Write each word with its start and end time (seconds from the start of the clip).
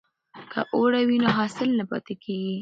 که 0.51 0.61
اوړی 0.75 1.03
وي 1.09 1.17
نو 1.23 1.29
حاصل 1.37 1.69
نه 1.79 1.83
پاتیږي. 1.89 2.39